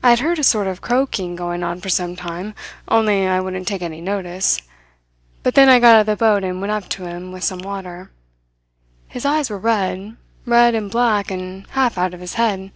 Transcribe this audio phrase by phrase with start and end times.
[0.00, 2.54] "I had heard a sort of croaking going on for some time,
[2.86, 4.62] only I wouldn't take any notice;
[5.42, 7.58] but then I got out of the boat and went up to him, with some
[7.58, 8.12] water.
[9.08, 10.16] His eyes were red
[10.46, 12.70] red and black and half out of his head.